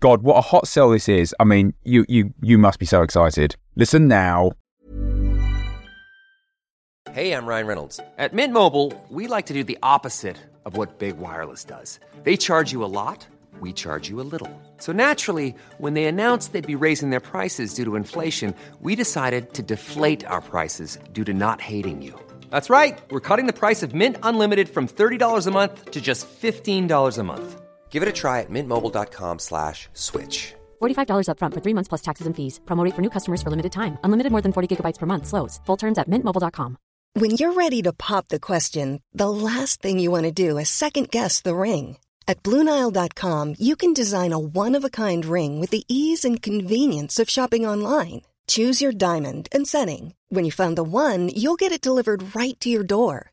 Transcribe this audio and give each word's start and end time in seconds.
God, 0.00 0.22
what 0.22 0.36
a 0.36 0.40
hot 0.40 0.68
sell 0.68 0.90
this 0.90 1.08
is. 1.08 1.34
I 1.40 1.44
mean, 1.44 1.74
you 1.84 2.04
you 2.08 2.32
you 2.40 2.58
must 2.58 2.78
be 2.78 2.86
so 2.86 3.02
excited. 3.02 3.56
Listen 3.76 4.08
now. 4.08 4.52
Hey, 7.12 7.32
I'm 7.32 7.46
Ryan 7.46 7.66
Reynolds. 7.66 7.98
At 8.18 8.34
Mint 8.34 8.52
Mobile, 8.52 8.92
we 9.08 9.26
like 9.26 9.46
to 9.46 9.54
do 9.54 9.64
the 9.64 9.78
opposite 9.82 10.36
of 10.66 10.76
what 10.76 10.98
Big 10.98 11.16
Wireless 11.16 11.64
does. 11.64 11.98
They 12.24 12.36
charge 12.36 12.72
you 12.72 12.84
a 12.84 12.92
lot, 12.92 13.26
we 13.58 13.72
charge 13.72 14.10
you 14.10 14.20
a 14.20 14.28
little. 14.32 14.50
So 14.76 14.92
naturally, 14.92 15.54
when 15.78 15.94
they 15.94 16.04
announced 16.04 16.52
they'd 16.52 16.66
be 16.66 16.74
raising 16.74 17.08
their 17.08 17.20
prices 17.20 17.72
due 17.72 17.84
to 17.84 17.96
inflation, 17.96 18.54
we 18.82 18.96
decided 18.96 19.54
to 19.54 19.62
deflate 19.62 20.26
our 20.26 20.42
prices 20.42 20.98
due 21.12 21.24
to 21.24 21.32
not 21.32 21.62
hating 21.62 22.02
you. 22.02 22.12
That's 22.50 22.68
right. 22.68 22.98
We're 23.10 23.20
cutting 23.28 23.46
the 23.46 23.60
price 23.60 23.82
of 23.82 23.94
Mint 23.94 24.16
Unlimited 24.22 24.68
from 24.68 24.86
$30 24.86 25.46
a 25.46 25.50
month 25.50 25.92
to 25.92 26.02
just 26.02 26.28
$15 26.28 27.18
a 27.18 27.22
month. 27.22 27.62
Give 27.88 28.02
it 28.02 28.10
a 28.10 28.12
try 28.12 28.40
at 28.40 28.50
mintmobile.com 28.50 29.38
slash 29.38 29.88
switch. 29.94 30.54
$45 30.82 31.28
upfront 31.30 31.54
for 31.54 31.60
three 31.60 31.74
months 31.74 31.88
plus 31.88 32.02
taxes 32.02 32.26
and 32.26 32.36
fees. 32.36 32.60
Promo 32.66 32.84
rate 32.84 32.94
for 32.94 33.02
new 33.02 33.10
customers 33.16 33.40
for 33.42 33.50
limited 33.50 33.72
time. 33.72 33.96
Unlimited 34.04 34.32
more 34.32 34.42
than 34.42 34.52
40 34.52 34.68
gigabytes 34.76 34.98
per 34.98 35.06
month. 35.06 35.26
Slows. 35.26 35.60
Full 35.66 35.78
terms 35.78 35.98
at 35.98 36.10
mintmobile.com. 36.10 36.76
When 37.14 37.30
you're 37.30 37.54
ready 37.54 37.80
to 37.82 37.94
pop 37.94 38.28
the 38.28 38.38
question, 38.38 39.00
the 39.14 39.30
last 39.30 39.80
thing 39.80 39.98
you 39.98 40.10
want 40.10 40.24
to 40.24 40.32
do 40.32 40.58
is 40.58 40.68
second 40.68 41.10
guess 41.10 41.40
the 41.40 41.56
ring. 41.56 41.96
At 42.28 42.42
Bluenile.com, 42.42 43.54
you 43.58 43.74
can 43.76 43.94
design 43.94 44.32
a 44.34 44.38
one 44.38 44.74
of 44.74 44.84
a 44.84 44.90
kind 44.90 45.24
ring 45.24 45.60
with 45.60 45.70
the 45.70 45.84
ease 45.88 46.26
and 46.28 46.42
convenience 46.42 47.18
of 47.18 47.30
shopping 47.30 47.64
online. 47.66 48.22
Choose 48.48 48.82
your 48.82 48.92
diamond 48.92 49.48
and 49.50 49.66
setting. 49.66 50.14
When 50.28 50.44
you 50.44 50.52
find 50.52 50.76
the 50.76 50.82
one, 50.82 51.30
you'll 51.30 51.56
get 51.56 51.72
it 51.72 51.80
delivered 51.80 52.36
right 52.36 52.58
to 52.60 52.68
your 52.68 52.84
door. 52.84 53.32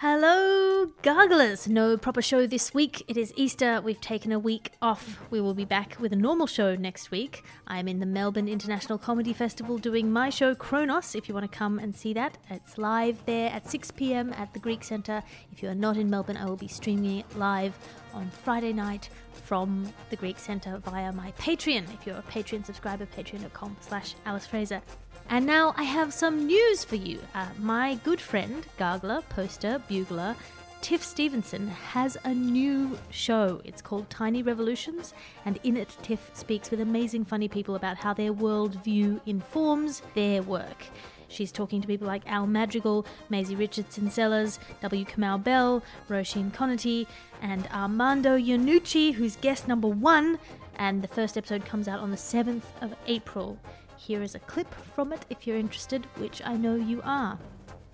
Hello, 0.00 0.92
Garglers! 1.00 1.66
No 1.66 1.96
proper 1.96 2.20
show 2.20 2.46
this 2.46 2.74
week. 2.74 3.02
It 3.08 3.16
is 3.16 3.32
Easter. 3.34 3.80
We've 3.80 3.98
taken 3.98 4.30
a 4.30 4.38
week 4.38 4.72
off. 4.82 5.18
We 5.30 5.40
will 5.40 5.54
be 5.54 5.64
back 5.64 5.96
with 5.98 6.12
a 6.12 6.16
normal 6.16 6.46
show 6.46 6.74
next 6.74 7.10
week. 7.10 7.44
I 7.66 7.78
am 7.78 7.88
in 7.88 7.98
the 7.98 8.04
Melbourne 8.04 8.46
International 8.46 8.98
Comedy 8.98 9.32
Festival 9.32 9.78
doing 9.78 10.12
my 10.12 10.28
show 10.28 10.54
Kronos. 10.54 11.14
If 11.14 11.30
you 11.30 11.34
want 11.34 11.50
to 11.50 11.58
come 11.58 11.78
and 11.78 11.96
see 11.96 12.12
that, 12.12 12.36
it's 12.50 12.76
live 12.76 13.24
there 13.24 13.50
at 13.50 13.70
6 13.70 13.90
pm 13.92 14.34
at 14.34 14.52
the 14.52 14.58
Greek 14.58 14.84
Centre. 14.84 15.22
If 15.50 15.62
you 15.62 15.70
are 15.70 15.74
not 15.74 15.96
in 15.96 16.10
Melbourne, 16.10 16.36
I 16.36 16.44
will 16.44 16.56
be 16.56 16.68
streaming 16.68 17.20
it 17.20 17.38
live 17.38 17.74
on 18.12 18.28
Friday 18.28 18.74
night 18.74 19.08
from 19.44 19.90
the 20.10 20.16
Greek 20.16 20.38
Centre 20.38 20.76
via 20.84 21.10
my 21.10 21.32
Patreon. 21.38 21.84
If 21.94 22.06
you're 22.06 22.18
a 22.18 22.22
Patreon 22.30 22.66
subscriber, 22.66 23.06
patreon.com 23.06 23.78
slash 23.80 24.14
Alice 24.26 24.46
Fraser. 24.46 24.82
And 25.28 25.44
now 25.44 25.74
I 25.76 25.82
have 25.82 26.12
some 26.12 26.46
news 26.46 26.84
for 26.84 26.96
you. 26.96 27.18
Uh, 27.34 27.48
my 27.58 27.96
good 28.04 28.20
friend, 28.20 28.64
gargler, 28.78 29.28
poster, 29.28 29.82
bugler, 29.88 30.36
Tiff 30.82 31.02
Stevenson 31.02 31.66
has 31.66 32.16
a 32.22 32.32
new 32.32 32.96
show. 33.10 33.60
It's 33.64 33.82
called 33.82 34.08
Tiny 34.08 34.42
Revolutions, 34.42 35.14
and 35.44 35.58
in 35.64 35.76
it, 35.76 35.96
Tiff 36.02 36.30
speaks 36.32 36.70
with 36.70 36.80
amazing, 36.80 37.24
funny 37.24 37.48
people 37.48 37.74
about 37.74 37.96
how 37.96 38.14
their 38.14 38.32
worldview 38.32 39.20
informs 39.26 40.02
their 40.14 40.42
work. 40.42 40.84
She's 41.26 41.50
talking 41.50 41.80
to 41.80 41.88
people 41.88 42.06
like 42.06 42.22
Al 42.26 42.46
Madrigal, 42.46 43.04
Maisie 43.28 43.56
Richardson 43.56 44.10
Sellers, 44.10 44.60
W. 44.80 45.04
Kamau 45.04 45.42
Bell, 45.42 45.82
Roisin 46.08 46.52
Conaty, 46.52 47.08
and 47.42 47.66
Armando 47.72 48.38
Iannucci, 48.38 49.14
who's 49.14 49.34
guest 49.36 49.66
number 49.66 49.88
one. 49.88 50.38
And 50.76 51.02
the 51.02 51.08
first 51.08 51.36
episode 51.36 51.64
comes 51.64 51.88
out 51.88 51.98
on 51.98 52.12
the 52.12 52.16
7th 52.16 52.62
of 52.80 52.94
April. 53.08 53.58
Here 53.96 54.22
is 54.22 54.34
a 54.34 54.38
clip 54.40 54.72
from 54.94 55.12
it 55.12 55.24
if 55.30 55.46
you're 55.46 55.56
interested, 55.56 56.06
which 56.16 56.42
I 56.44 56.54
know 56.56 56.74
you 56.74 57.00
are. 57.02 57.38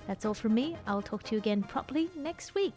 That's 0.08 0.24
all 0.24 0.34
from 0.34 0.54
me. 0.54 0.76
I'll 0.86 1.00
talk 1.00 1.22
to 1.24 1.32
you 1.32 1.38
again 1.38 1.62
properly 1.62 2.10
next 2.16 2.56
week. 2.56 2.74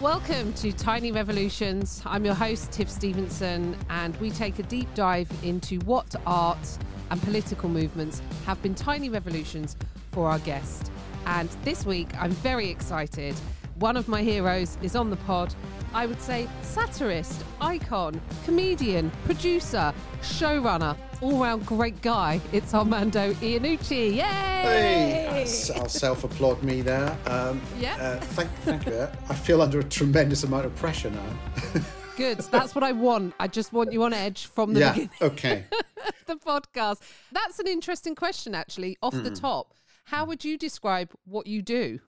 Welcome 0.00 0.54
to 0.54 0.72
Tiny 0.72 1.12
Revolutions. 1.12 2.02
I'm 2.06 2.24
your 2.24 2.34
host, 2.34 2.72
Tiff 2.72 2.90
Stevenson, 2.90 3.76
and 3.90 4.16
we 4.16 4.30
take 4.30 4.58
a 4.58 4.62
deep 4.64 4.88
dive 4.94 5.30
into 5.42 5.78
what 5.80 6.14
art 6.26 6.78
and 7.10 7.20
political 7.22 7.68
movements 7.68 8.22
have 8.46 8.60
been 8.62 8.74
tiny 8.74 9.10
revolutions 9.10 9.76
for 10.12 10.28
our 10.30 10.38
guest. 10.40 10.90
And 11.26 11.50
this 11.62 11.84
week, 11.84 12.08
I'm 12.18 12.30
very 12.30 12.70
excited. 12.70 13.34
One 13.76 13.96
of 13.98 14.08
my 14.08 14.22
heroes 14.22 14.78
is 14.82 14.96
on 14.96 15.10
the 15.10 15.16
pod. 15.16 15.54
I 15.94 16.06
would 16.06 16.20
say 16.20 16.48
satirist, 16.62 17.44
icon, 17.60 18.20
comedian, 18.44 19.12
producer, 19.26 19.94
showrunner, 20.22 20.96
all 21.20 21.40
round 21.40 21.64
great 21.64 22.02
guy. 22.02 22.40
It's 22.52 22.74
Armando 22.74 23.32
Iannucci. 23.34 24.16
Yay! 24.16 24.20
Hey, 24.20 25.46
I'll, 25.76 25.82
I'll 25.82 25.88
self-applaud 25.88 26.64
me 26.64 26.82
there. 26.82 27.16
Um, 27.26 27.62
Yeah. 27.78 27.94
Uh, 27.94 28.20
thank, 28.20 28.50
thank 28.64 28.86
you. 28.86 29.08
I 29.28 29.34
feel 29.34 29.62
under 29.62 29.78
a 29.78 29.84
tremendous 29.84 30.42
amount 30.42 30.66
of 30.66 30.74
pressure 30.74 31.10
now. 31.10 31.80
Good. 32.16 32.38
That's 32.38 32.74
what 32.74 32.82
I 32.82 32.90
want. 32.90 33.32
I 33.38 33.46
just 33.46 33.72
want 33.72 33.92
you 33.92 34.02
on 34.02 34.12
edge 34.12 34.46
from 34.46 34.74
the 34.74 34.80
yeah. 34.80 34.90
beginning. 34.90 35.10
Okay. 35.22 35.64
the 36.26 36.36
podcast. 36.36 37.02
That's 37.30 37.60
an 37.60 37.68
interesting 37.68 38.16
question, 38.16 38.52
actually, 38.52 38.98
off 39.00 39.14
the 39.14 39.30
top. 39.30 39.74
How 40.06 40.24
would 40.24 40.44
you 40.44 40.58
describe 40.58 41.12
what 41.24 41.46
you 41.46 41.62
do? 41.62 42.00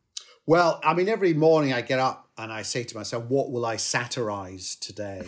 Well, 0.45 0.81
I 0.85 0.95
mean, 0.95 1.09
every 1.09 1.35
morning 1.35 1.73
I 1.73 1.83
get 1.83 1.99
up 1.99 2.26
and 2.39 2.53
I 2.53 2.63
say 2.63 2.85
to 2.85 2.97
myself, 2.97 3.25
"What 3.25 3.51
will 3.51 3.65
I 3.67 3.77
satirize 3.77 4.77
today?" 4.77 5.27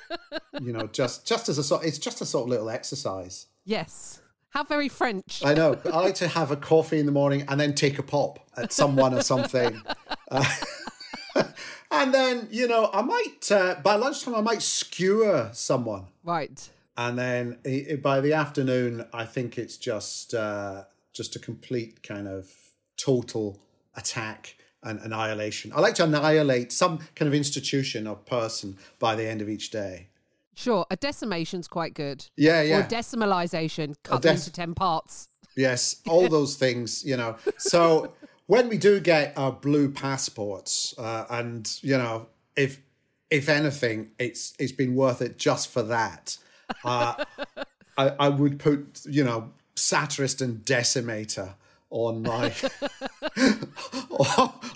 you 0.60 0.72
know, 0.72 0.86
just 0.88 1.26
just 1.26 1.48
as 1.48 1.58
a 1.58 1.64
sort, 1.64 1.84
it's 1.84 1.98
just 1.98 2.20
a 2.20 2.26
sort 2.26 2.44
of 2.44 2.50
little 2.50 2.70
exercise. 2.70 3.46
Yes. 3.64 4.20
How 4.50 4.62
very 4.62 4.88
French. 4.88 5.42
I 5.44 5.52
know. 5.54 5.76
I 5.84 5.98
like 6.00 6.14
to 6.16 6.28
have 6.28 6.52
a 6.52 6.56
coffee 6.56 7.00
in 7.00 7.06
the 7.06 7.12
morning 7.12 7.44
and 7.48 7.58
then 7.58 7.74
take 7.74 7.98
a 7.98 8.04
pop 8.04 8.38
at 8.56 8.72
someone 8.72 9.14
or 9.14 9.22
something. 9.22 9.80
Uh, 10.30 10.44
and 11.90 12.12
then, 12.14 12.48
you 12.50 12.66
know, 12.66 12.90
I 12.92 13.02
might, 13.02 13.52
uh, 13.52 13.76
by 13.84 13.94
lunchtime, 13.96 14.34
I 14.34 14.40
might 14.40 14.62
skewer 14.62 15.50
someone. 15.52 16.06
Right. 16.24 16.68
And 16.96 17.18
then 17.18 17.58
i- 17.64 17.86
i- 17.92 17.96
by 17.96 18.20
the 18.20 18.32
afternoon, 18.32 19.06
I 19.12 19.26
think 19.26 19.58
it's 19.58 19.76
just 19.76 20.34
uh, 20.34 20.84
just 21.12 21.36
a 21.36 21.38
complete 21.38 22.02
kind 22.02 22.26
of 22.26 22.50
total 22.96 23.60
attack 23.96 24.56
and 24.84 25.00
annihilation. 25.00 25.72
I 25.74 25.80
like 25.80 25.94
to 25.96 26.04
annihilate 26.04 26.72
some 26.72 26.98
kind 27.14 27.26
of 27.26 27.34
institution 27.34 28.06
or 28.06 28.16
person 28.16 28.76
by 28.98 29.14
the 29.14 29.26
end 29.26 29.42
of 29.42 29.48
each 29.48 29.70
day. 29.70 30.08
Sure. 30.54 30.86
A 30.90 30.96
decimation's 30.96 31.66
quite 31.66 31.94
good. 31.94 32.26
Yeah, 32.36 32.62
yeah. 32.62 32.78
Or 32.78 32.82
decimalization, 32.82 33.96
cut 34.02 34.22
dec- 34.22 34.34
into 34.34 34.52
10 34.52 34.74
parts. 34.74 35.28
Yes, 35.56 35.96
all 36.06 36.28
those 36.38 36.56
things, 36.56 37.04
you 37.04 37.16
know. 37.16 37.36
So 37.58 38.12
when 38.46 38.68
we 38.68 38.78
do 38.78 39.00
get 39.00 39.36
our 39.36 39.52
blue 39.52 39.90
passports, 39.90 40.94
uh, 40.98 41.26
and 41.30 41.70
you 41.82 41.96
know, 41.98 42.26
if 42.56 42.80
if 43.30 43.48
anything, 43.48 44.10
it's 44.18 44.54
it's 44.58 44.72
been 44.72 44.94
worth 44.94 45.22
it 45.22 45.38
just 45.38 45.68
for 45.68 45.82
that. 45.82 46.36
Uh, 46.84 47.24
I, 47.96 48.08
I 48.18 48.28
would 48.28 48.58
put, 48.58 49.02
you 49.04 49.24
know, 49.24 49.52
satirist 49.76 50.40
and 50.40 50.64
decimator 50.64 51.54
on 51.90 52.22
my 52.22 52.50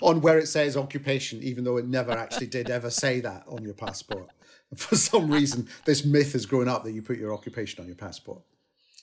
on 0.09 0.21
where 0.21 0.37
it 0.39 0.47
says 0.47 0.75
occupation, 0.75 1.41
even 1.41 1.63
though 1.63 1.77
it 1.77 1.85
never 1.87 2.11
actually 2.11 2.47
did 2.47 2.69
ever 2.69 2.89
say 2.89 3.19
that 3.21 3.43
on 3.47 3.63
your 3.63 3.73
passport. 3.73 4.27
For 4.75 4.95
some 4.95 5.31
reason, 5.31 5.67
this 5.85 6.05
myth 6.05 6.33
has 6.33 6.45
grown 6.45 6.67
up 6.67 6.83
that 6.83 6.91
you 6.91 7.01
put 7.01 7.17
your 7.17 7.33
occupation 7.33 7.81
on 7.81 7.87
your 7.87 7.95
passport. 7.95 8.41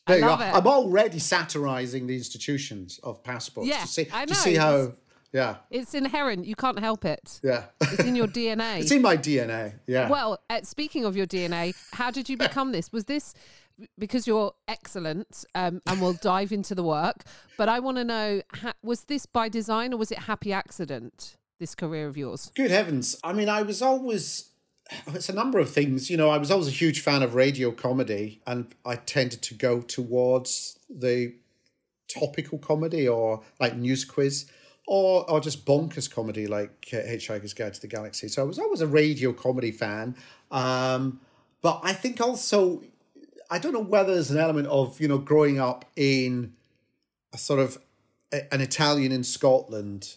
There 0.06 0.18
you 0.18 0.24
love 0.26 0.40
it. 0.40 0.54
I'm 0.54 0.66
already 0.66 1.18
satirizing 1.18 2.06
the 2.06 2.14
institutions 2.14 3.00
of 3.02 3.24
passports 3.24 3.68
Yeah, 3.68 3.80
to 3.80 3.86
see 3.88 4.06
I 4.12 4.24
to 4.26 4.34
see 4.34 4.54
how. 4.54 4.92
Yeah, 5.32 5.56
It's 5.70 5.92
inherent. 5.92 6.46
You 6.46 6.54
can't 6.54 6.78
help 6.78 7.04
it. 7.04 7.40
yeah. 7.42 7.64
It's 7.80 8.04
in 8.04 8.14
your 8.16 8.28
DNA. 8.38 8.80
it's 8.80 8.92
in 8.92 9.02
my 9.02 9.16
DNA. 9.16 9.74
Yeah. 9.86 10.08
Well, 10.08 10.38
uh, 10.48 10.60
speaking 10.62 11.04
of 11.04 11.16
your 11.16 11.26
DNA, 11.26 11.74
how 11.92 12.10
did 12.12 12.28
you 12.30 12.36
become 12.38 12.70
this? 12.72 12.90
Was 12.92 13.04
this 13.04 13.34
because 13.98 14.26
you're 14.26 14.52
excellent, 14.68 15.44
um, 15.54 15.82
and 15.86 16.00
we'll 16.00 16.14
dive 16.14 16.52
into 16.52 16.74
the 16.74 16.82
work? 16.82 17.24
But 17.56 17.68
I 17.68 17.80
want 17.80 17.98
to 17.98 18.04
know: 18.04 18.42
ha- 18.54 18.74
was 18.82 19.04
this 19.04 19.26
by 19.26 19.48
design 19.48 19.92
or 19.92 19.96
was 19.96 20.10
it 20.10 20.20
happy 20.20 20.52
accident? 20.52 21.36
This 21.58 21.74
career 21.74 22.06
of 22.06 22.16
yours? 22.16 22.52
Good 22.54 22.70
heavens! 22.70 23.16
I 23.24 23.32
mean, 23.32 23.48
I 23.48 23.62
was 23.62 23.82
always 23.82 24.50
it's 25.08 25.28
a 25.28 25.34
number 25.34 25.58
of 25.58 25.70
things. 25.70 26.10
You 26.10 26.16
know, 26.16 26.30
I 26.30 26.38
was 26.38 26.50
always 26.50 26.68
a 26.68 26.72
huge 26.72 27.00
fan 27.00 27.22
of 27.22 27.34
radio 27.34 27.70
comedy, 27.70 28.40
and 28.46 28.74
I 28.84 28.96
tended 28.96 29.42
to 29.42 29.54
go 29.54 29.80
towards 29.80 30.78
the 30.88 31.34
topical 32.08 32.58
comedy 32.58 33.08
or 33.08 33.42
like 33.60 33.76
news 33.76 34.04
quiz. 34.04 34.46
Or, 34.88 35.28
or 35.28 35.40
just 35.40 35.66
bonkers 35.66 36.08
comedy 36.08 36.46
like 36.46 36.90
uh, 36.92 36.98
Hitchhiker's 36.98 37.54
Guide 37.54 37.74
to 37.74 37.80
the 37.80 37.88
Galaxy. 37.88 38.28
So 38.28 38.40
I 38.40 38.44
was 38.44 38.60
always 38.60 38.80
a 38.80 38.86
radio 38.86 39.32
comedy 39.32 39.72
fan. 39.72 40.14
Um, 40.52 41.18
but 41.60 41.80
I 41.82 41.92
think 41.92 42.20
also, 42.20 42.84
I 43.50 43.58
don't 43.58 43.72
know 43.72 43.80
whether 43.80 44.14
there's 44.14 44.30
an 44.30 44.38
element 44.38 44.68
of, 44.68 45.00
you 45.00 45.08
know, 45.08 45.18
growing 45.18 45.60
up 45.60 45.84
in 45.96 46.54
a 47.32 47.38
sort 47.38 47.60
of 47.60 47.78
a, 48.32 48.52
an 48.52 48.60
Italian 48.60 49.12
in 49.12 49.24
Scotland 49.24 50.16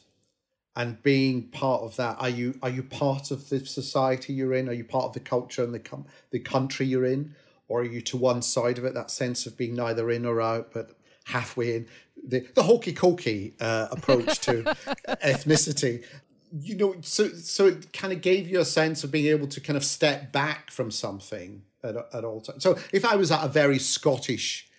and 0.76 1.02
being 1.04 1.44
part 1.44 1.82
of 1.82 1.96
that. 1.98 2.18
Are 2.20 2.30
you 2.30 2.58
are 2.62 2.70
you 2.70 2.84
part 2.84 3.32
of 3.32 3.50
the 3.50 3.66
society 3.66 4.34
you're 4.34 4.54
in? 4.54 4.70
Are 4.70 4.74
you 4.74 4.84
part 4.84 5.06
of 5.06 5.14
the 5.14 5.20
culture 5.20 5.64
and 5.64 5.74
the 5.74 5.80
com- 5.80 6.06
the 6.32 6.40
country 6.40 6.86
you're 6.86 7.06
in? 7.06 7.36
Or 7.68 7.82
are 7.82 7.86
you 7.86 8.02
to 8.02 8.18
one 8.18 8.42
side 8.42 8.78
of 8.78 8.86
it 8.86 8.94
that 8.96 9.12
sense 9.12 9.46
of 9.46 9.56
being 9.58 9.76
neither 9.76 10.10
in 10.10 10.26
or 10.26 10.42
out 10.42 10.72
but 10.74 10.92
halfway 11.26 11.76
in? 11.76 11.88
The 12.26 12.48
the 12.56 12.64
hokey 12.64 12.94
cokey 12.94 13.54
uh, 13.60 13.90
approach 13.92 14.40
to 14.42 14.64
ethnicity. 15.24 16.04
You 16.52 16.76
know 16.76 16.96
so 17.02 17.28
so 17.30 17.68
it 17.68 17.94
kind 17.94 18.14
of 18.14 18.22
gave 18.22 18.48
you 18.48 18.60
a 18.60 18.66
sense 18.66 19.04
of 19.04 19.12
being 19.12 19.28
able 19.28 19.48
to 19.48 19.62
kind 19.62 19.78
of 19.78 19.84
step 19.84 20.32
back 20.32 20.72
from 20.72 20.90
something 20.92 21.64
at, 21.84 21.96
at 22.14 22.26
all 22.26 22.42
times 22.42 22.64
so 22.64 22.78
if 22.94 23.06
i 23.06 23.16
was 23.16 23.32
at 23.32 23.44
a 23.44 23.48
very 23.48 23.80
scottish 23.80 24.70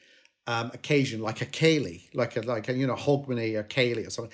um, 0.46 0.70
occasion 0.74 1.20
like 1.20 1.42
a 1.42 1.46
ceilidh, 1.46 2.02
like 2.14 2.36
a 2.36 2.40
like 2.40 2.68
a 2.68 2.72
you 2.72 2.86
know 2.86 2.96
hogmanay 2.96 3.56
or 3.56 3.62
ceilidh 3.64 4.06
or 4.06 4.10
something 4.10 4.32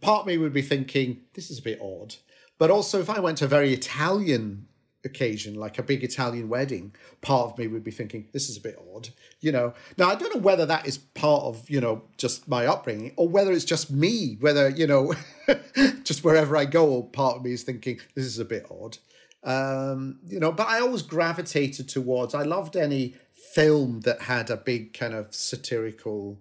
part 0.00 0.20
of 0.20 0.26
me 0.26 0.38
would 0.38 0.52
be 0.52 0.62
thinking 0.62 1.22
this 1.34 1.50
is 1.50 1.58
a 1.58 1.62
bit 1.62 1.80
odd. 1.80 2.14
But 2.58 2.70
also 2.70 3.00
if 3.00 3.10
i 3.10 3.20
went 3.20 3.38
to 3.38 3.46
a 3.46 3.48
very 3.48 3.72
italian 3.72 4.68
occasion 5.04 5.54
like 5.54 5.78
a 5.78 5.84
big 5.84 6.02
italian 6.02 6.48
wedding 6.48 6.92
part 7.20 7.50
of 7.50 7.58
me 7.58 7.68
would 7.68 7.84
be 7.84 7.92
thinking 7.92 8.26
this 8.32 8.48
is 8.48 8.56
a 8.56 8.60
bit 8.60 8.76
odd 8.94 9.08
you 9.40 9.52
know? 9.52 9.72
Now 9.96 10.08
i 10.08 10.14
don't 10.14 10.34
know 10.34 10.40
whether 10.40 10.66
that 10.66 10.86
is 10.86 10.98
part 10.98 11.44
of 11.44 11.68
you 11.70 11.80
know 11.80 12.02
just 12.16 12.48
my 12.48 12.66
upbringing 12.66 13.12
or 13.16 13.28
whether 13.28 13.52
it's 13.52 13.64
just 13.64 13.90
me 13.90 14.36
whether 14.40 14.68
you 14.68 14.86
know 14.86 15.14
just 16.02 16.24
wherever 16.24 16.56
i 16.56 16.64
go 16.64 17.02
part 17.02 17.36
of 17.36 17.44
me 17.44 17.52
is 17.52 17.62
thinking 17.62 18.00
this 18.14 18.24
is 18.24 18.38
a 18.38 18.44
bit 18.44 18.66
odd 18.70 18.98
um 19.46 20.18
you 20.26 20.38
know 20.38 20.52
but 20.52 20.66
i 20.68 20.80
always 20.80 21.02
gravitated 21.02 21.88
towards 21.88 22.34
i 22.34 22.42
loved 22.42 22.76
any 22.76 23.14
film 23.54 24.00
that 24.00 24.22
had 24.22 24.50
a 24.50 24.56
big 24.56 24.92
kind 24.92 25.14
of 25.14 25.34
satirical 25.34 26.38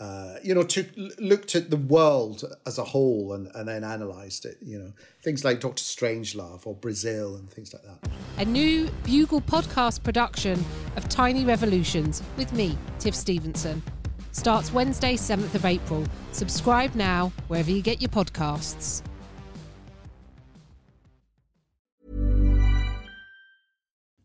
uh, 0.00 0.34
you 0.42 0.54
know, 0.54 0.64
to 0.64 0.84
looked 1.18 1.54
at 1.54 1.70
the 1.70 1.76
world 1.76 2.44
as 2.66 2.78
a 2.78 2.84
whole 2.84 3.32
and, 3.32 3.48
and 3.54 3.68
then 3.68 3.84
analysed 3.84 4.44
it. 4.44 4.58
You 4.60 4.78
know, 4.78 4.92
things 5.22 5.44
like 5.44 5.60
Doctor 5.60 5.82
Strangelove 5.82 6.66
or 6.66 6.74
Brazil 6.74 7.36
and 7.36 7.48
things 7.48 7.72
like 7.72 7.84
that. 7.84 8.10
A 8.38 8.44
new 8.44 8.90
Bugle 9.04 9.40
podcast 9.40 10.02
production 10.02 10.64
of 10.96 11.08
Tiny 11.08 11.44
Revolutions 11.44 12.22
with 12.36 12.52
me, 12.52 12.76
Tiff 12.98 13.14
Stevenson. 13.14 13.82
Starts 14.32 14.72
Wednesday, 14.72 15.14
7th 15.14 15.54
of 15.54 15.64
April. 15.64 16.04
Subscribe 16.32 16.96
now 16.96 17.32
wherever 17.46 17.70
you 17.70 17.80
get 17.80 18.02
your 18.02 18.10
podcasts. 18.10 19.02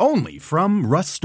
Only 0.00 0.38
from 0.38 0.86
Rust 0.86 1.24